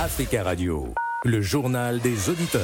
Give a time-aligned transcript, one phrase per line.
[0.00, 2.62] Africa Radio, le journal des auditeurs.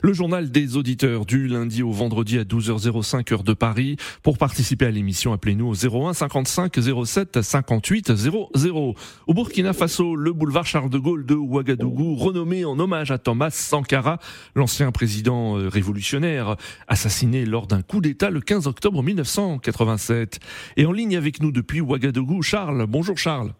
[0.00, 3.96] Le journal des auditeurs du lundi au vendredi à 12h05 heure de Paris.
[4.22, 8.94] Pour participer à l'émission, appelez-nous au 01 55 07 58 00.
[9.26, 13.50] Au Burkina Faso, le boulevard Charles de Gaulle de Ouagadougou, renommé en hommage à Thomas
[13.50, 14.20] Sankara,
[14.54, 16.54] l'ancien président euh, révolutionnaire,
[16.86, 20.38] assassiné lors d'un coup d'État le 15 octobre 1987.
[20.76, 22.86] Et en ligne avec nous depuis Ouagadougou, Charles.
[22.86, 23.52] Bonjour Charles.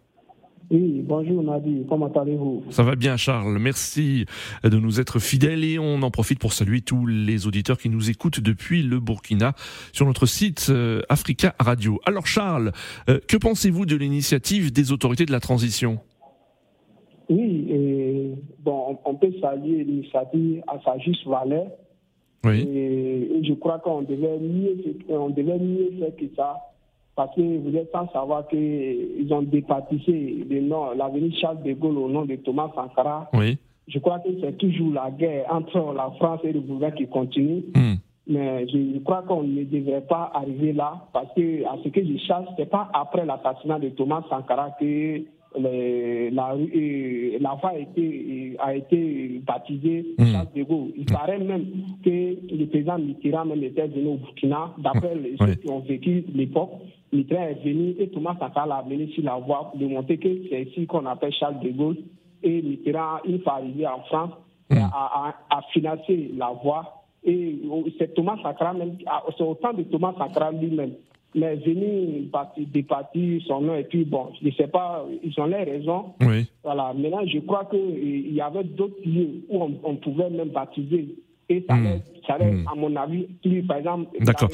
[0.69, 2.65] Oui, bonjour Nadi, comment allez-vous?
[2.71, 4.25] Ça va bien Charles, merci
[4.65, 8.09] de nous être fidèles et on en profite pour saluer tous les auditeurs qui nous
[8.09, 9.53] écoutent depuis le Burkina
[9.93, 12.01] sur notre site euh, Africa Radio.
[12.05, 12.73] Alors Charles,
[13.09, 15.99] euh, que pensez-vous de l'initiative des autorités de la transition?
[17.29, 21.67] Oui, et, bon, on peut saluer l'initiative à sa juste valeur.
[22.43, 22.59] Oui.
[22.59, 24.75] Et, je crois qu'on devait mieux,
[25.09, 26.57] on devait mieux faire que ça
[27.17, 31.97] parce que vous êtes sans savoir qu'ils ont dépatissé le nom, l'avenue Charles de Gaulle
[31.97, 33.27] au nom de Thomas Sankara.
[33.33, 33.57] Oui.
[33.87, 37.63] Je crois que c'est toujours la guerre entre la France et le gouvernement qui continue.
[37.75, 37.95] Hmm.
[38.27, 42.17] Mais je crois qu'on ne devrait pas arriver là, parce que à ce que je
[42.19, 45.25] cherche, c'est pas après l'assassinat de Thomas Sankara que les,
[46.37, 50.05] la, euh, la voie a été, a été baptisée.
[50.31, 50.91] Charles de Gaulle.
[50.95, 51.65] Il paraît même
[52.03, 52.09] que
[52.59, 55.47] le président Mitterrand même était venu au Burkina, d'après les- Oui.
[55.47, 56.71] ceux qui ont vécu l'époque.
[57.13, 60.63] Mitterrand est venu et Thomas Sankara l'a amené sur la voie pour démontrer que c'est
[60.63, 61.97] ici qu'on appelle Charles de Gaulle.
[62.43, 64.31] Et Mitterrand, une fois arrivé en France,
[64.69, 64.75] a,
[65.29, 66.83] a- a financé la voie.
[67.23, 67.59] Et
[67.97, 68.97] c'est Thomas Sankara même,
[69.37, 70.93] c'est autant de Thomas Sankara lui-même.
[71.35, 75.45] Mais venu parti- départir son nom et puis bon, je ne sais pas, ils ont
[75.45, 76.05] les raisons.
[76.21, 76.47] Oui.
[76.63, 76.93] Voilà.
[76.97, 81.15] Maintenant, je crois qu'il y avait d'autres lieux où on, on pouvait même baptiser.
[81.49, 81.85] Et ça Hmm.
[81.85, 82.67] allait, ça allait, Hmm.
[82.67, 84.49] à mon avis, plus, par exemple, D'accord.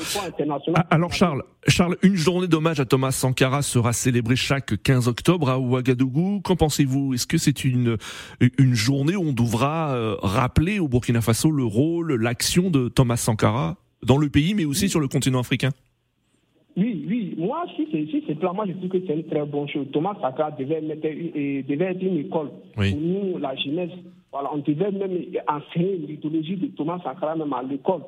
[0.76, 5.50] Ah, Alors Charles, Charles, une journée d'hommage à Thomas Sankara sera célébrée chaque 15 octobre
[5.50, 6.42] à Ouagadougou.
[6.44, 7.14] Qu'en pensez-vous?
[7.16, 7.98] Est-ce que c'est une
[8.60, 13.18] une journée où on devra euh, rappeler au Burkina Faso le rôle, l'action de Thomas
[13.18, 15.70] Sankara dans le pays, mais aussi sur le continent africain?
[16.76, 17.36] Oui, oui.
[17.38, 19.86] Moi, si c'est si c'est moi, je trouve que c'est une très bonne chose.
[19.92, 22.92] Thomas Sankara devait, mettre, euh, devait être une école Oui.
[22.92, 23.92] pour nous, la jeunesse.
[24.32, 25.12] Voilà, on devait même
[25.48, 28.02] enseigner l'idéologie de Thomas Sankara même à l'école.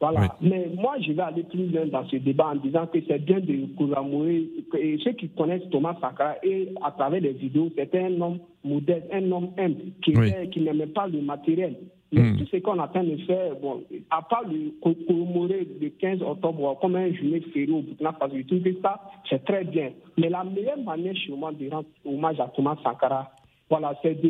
[0.00, 0.36] Voilà.
[0.40, 3.40] Mais moi, je vais aller plus loin dans ce débat en disant que c'est bien
[3.40, 4.44] de commémorer.
[4.78, 9.06] Et ceux qui connaissent Thomas Sankara et à travers les vidéos, c'était un homme modeste,
[9.12, 10.28] un homme humble, qui, Oui.
[10.28, 11.76] était- qui n'aimait pas le matériel.
[12.14, 12.36] Mais Hmm.
[12.38, 16.78] tout ce qu'on train de faire, bon, à part le co- commémorer le 15 octobre
[16.80, 19.90] comme un journée férié au Burkina Faso, je trouve que ça, c'est très bien.
[20.18, 23.30] Mais la meilleure manière chez moi de rendre hommage à Thomas Sankara,
[23.68, 24.28] voilà, c'est de,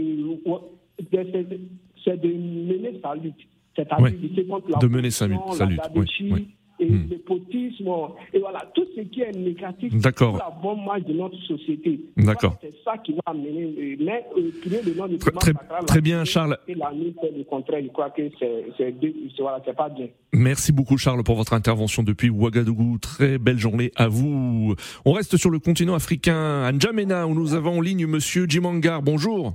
[1.43, 1.61] de-
[2.05, 3.35] c'est de mener sa lutte.
[3.77, 4.13] C'est-à-dire Oui.
[4.13, 6.47] de lutter contre la De mener sa lutte, sa la lutte, oui, gabégie oui.
[6.85, 7.09] Et Hmm.
[7.11, 7.89] le potisme,
[8.33, 10.39] et voilà, tout ce qui est négatif D'accord.
[10.39, 12.01] pour la bonne marche de notre société.
[12.17, 12.57] D'accord.
[12.61, 14.51] C'est ça qui va amener, euh, mais euh,
[14.87, 15.53] le nom de Très-
[15.87, 16.59] très- bien, Charles.
[16.69, 19.75] Et la nuit fait le contraire, je crois que c'est c'est deux- c'est- voilà, c'est
[19.77, 20.09] pas bien.
[20.33, 22.99] Merci beaucoup Charles pour votre intervention depuis Ouagadougou.
[22.99, 24.75] Très belle journée à vous.
[25.05, 29.03] On reste sur le continent africain, à N'Djamena, où nous avons en ligne Monsieur Jimangar.
[29.03, 29.55] Bonjour.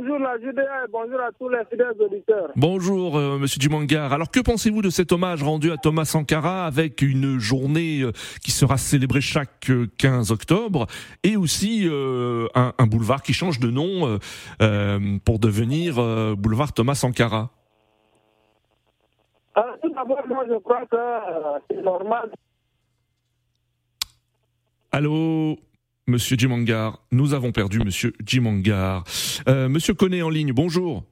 [0.00, 2.50] Bonjour la Judée et bonjour à tous les fidèles auditeurs.
[2.56, 4.14] Bonjour euh, Monsieur Dumangar.
[4.14, 8.12] Alors que pensez-vous de cet hommage rendu à Thomas Sankara avec une journée euh,
[8.42, 10.86] qui sera célébrée chaque euh, 15 octobre
[11.22, 14.18] et aussi euh, un, un boulevard qui change de nom euh,
[14.62, 17.50] euh, pour devenir euh, boulevard Thomas Sankara?
[19.54, 22.30] Alors, tout d'abord, moi je crois que euh, c'est normal.
[24.92, 25.58] Allô?
[26.06, 29.04] Monsieur Jimangar, nous avons perdu Monsieur Jimangar.
[29.48, 31.04] Euh, Monsieur Koné en ligne, bonjour.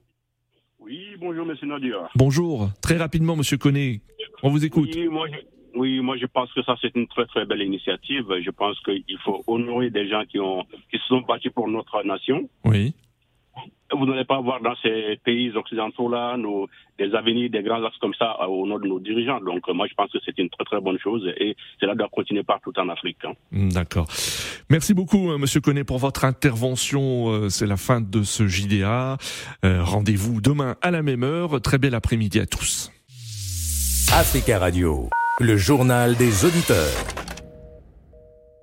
[0.79, 2.09] Oui, bonjour, monsieur Nadia.
[2.15, 2.69] Bonjour.
[2.81, 4.01] Très rapidement Monsieur Koné,
[4.43, 4.89] on vous écoute.
[4.95, 5.37] Oui, moi, je,
[5.79, 8.25] oui, moi, je pense que ça, c'est une très, très belle initiative.
[8.43, 12.03] Je pense qu'il faut honorer des gens qui, ont, qui se sont battus pour notre
[12.03, 12.49] nation.
[12.65, 12.93] Oui.
[13.99, 16.67] Vous n'allez pas voir dans ces pays occidentaux-là nos,
[16.97, 19.39] des avenirs, des grands axes comme ça euh, au nom de nos dirigeants.
[19.41, 22.07] Donc, euh, moi, je pense que c'est une très, très bonne chose et cela doit
[22.11, 23.17] continuer partout en Afrique.
[23.25, 23.33] hein.
[23.51, 24.07] Hmm, D'accord.
[24.69, 27.49] Merci beaucoup, hein, Monsieur Connet, pour votre intervention.
[27.49, 29.17] C'est la fin de ce JDA.
[29.65, 31.59] Euh, Rendez-vous demain à la même heure.
[31.61, 32.91] Très bel après-midi à tous.
[34.13, 35.09] Africa Radio,
[35.39, 37.28] le journal des auditeurs.